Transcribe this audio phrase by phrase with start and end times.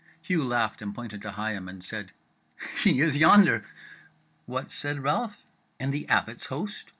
[0.19, 2.11] Hugh laughed and pointed to Higham, and said:
[2.81, 3.63] "He is yonder."
[4.47, 5.37] "What," said Ralph,
[5.79, 6.89] "in the Abbot's host?"